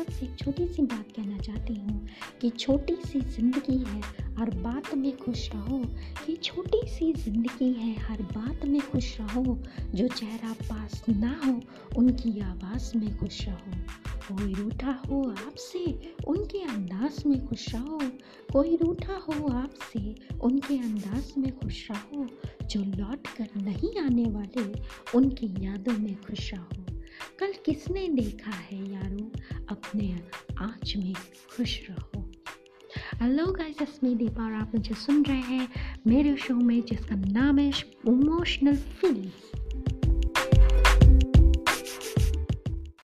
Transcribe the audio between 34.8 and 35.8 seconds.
सुन रहे हैं